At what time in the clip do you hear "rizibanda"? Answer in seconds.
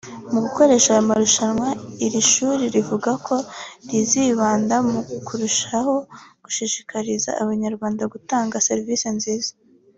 3.89-4.75